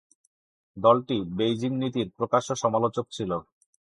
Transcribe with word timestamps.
দলটি 0.77 1.17
বেইজিং 1.37 1.71
নীতির 1.81 2.07
প্রকাশ্য 2.17 2.49
সমালোচক 2.55 3.05
ছিল। 3.11 3.31